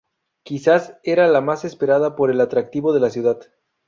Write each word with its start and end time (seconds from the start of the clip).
Quizás 0.43 0.97
era 1.03 1.27
la 1.27 1.41
más 1.41 1.63
esperada 1.63 2.15
por 2.15 2.31
el 2.31 2.41
atractivo 2.41 2.91
de 2.91 3.01
la 3.01 3.11
ciudad. 3.11 3.39